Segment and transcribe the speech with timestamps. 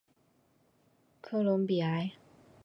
[1.21, 2.13] 科隆比埃。